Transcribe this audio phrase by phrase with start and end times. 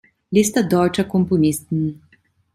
[0.31, 2.01] Liste deutscher Komponisten